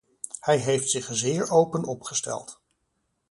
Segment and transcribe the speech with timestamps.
[0.39, 2.61] Hij heeft zich zeer open opgesteld.